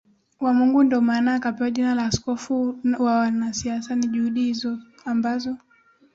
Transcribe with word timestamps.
wa 0.39 0.53
Mungu 0.53 0.83
ndio 0.83 1.01
maana 1.01 1.35
akapewa 1.35 1.71
jina 1.71 1.95
la 1.95 2.05
askofu 2.05 2.75
wa 2.99 3.15
wanasiasa 3.19 3.95
Ni 3.95 4.07
juhudi 4.07 4.43
hizo 4.43 4.77
ambazo 5.05 5.57